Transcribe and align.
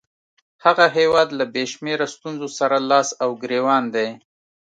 هغه 0.63 0.85
هیواد 0.97 1.29
له 1.39 1.45
بې 1.53 1.63
شمېره 1.73 2.07
ستونزو 2.15 2.47
سره 2.59 2.77
لاس 2.89 3.09
او 3.23 3.29
ګرېوان 3.43 3.83
دی. 3.95 4.09